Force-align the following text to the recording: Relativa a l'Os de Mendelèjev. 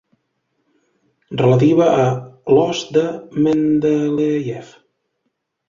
Relativa 1.41 1.91
a 2.07 2.09
l'Os 2.55 2.83
de 2.97 3.05
Mendelèjev. 3.49 4.77